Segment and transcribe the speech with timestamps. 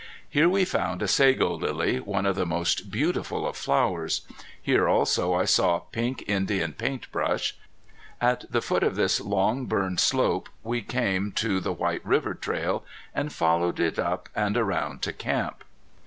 [0.27, 4.21] Here we found a sego lily, one of the most beautiful of flowers.
[4.59, 7.55] Here also I saw pink Indian paint brush.
[8.19, 12.83] At the foot of this long burned slope we came to the White River trail,
[13.13, 15.63] and followed it up and around to camp.